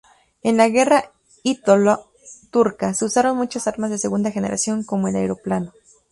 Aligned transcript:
En 0.41 0.57
la 0.57 0.67
Guerra 0.67 1.11
ítalo-turca 1.43 2.95
se 2.95 3.05
usaron 3.05 3.37
muchas 3.37 3.67
armas 3.67 3.91
de 3.91 3.99
segunda 3.99 4.31
generación 4.31 4.83
como 4.83 5.07
el 5.07 5.15
aeroplano. 5.15 5.73